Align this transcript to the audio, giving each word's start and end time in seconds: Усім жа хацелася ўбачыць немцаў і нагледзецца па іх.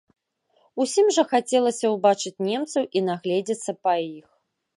Усім 0.85 1.11
жа 1.17 1.25
хацелася 1.33 1.91
ўбачыць 1.97 2.43
немцаў 2.49 2.83
і 2.99 3.05
нагледзецца 3.11 3.71
па 3.83 3.93
іх. 4.17 4.27